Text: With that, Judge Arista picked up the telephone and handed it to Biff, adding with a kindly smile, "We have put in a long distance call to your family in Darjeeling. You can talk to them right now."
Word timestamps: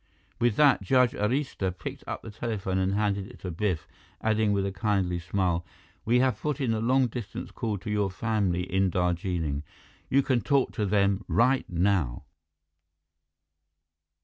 With 0.39 0.55
that, 0.55 0.81
Judge 0.81 1.11
Arista 1.11 1.77
picked 1.77 2.03
up 2.07 2.23
the 2.23 2.31
telephone 2.31 2.79
and 2.79 2.95
handed 2.95 3.27
it 3.27 3.37
to 3.41 3.51
Biff, 3.51 3.87
adding 4.19 4.51
with 4.51 4.65
a 4.65 4.71
kindly 4.71 5.19
smile, 5.19 5.63
"We 6.05 6.21
have 6.21 6.41
put 6.41 6.59
in 6.59 6.73
a 6.73 6.79
long 6.79 7.05
distance 7.05 7.51
call 7.51 7.77
to 7.77 7.91
your 7.91 8.09
family 8.09 8.63
in 8.63 8.89
Darjeeling. 8.89 9.61
You 10.09 10.23
can 10.23 10.41
talk 10.41 10.71
to 10.71 10.87
them 10.87 11.23
right 11.27 11.69
now." 11.69 12.23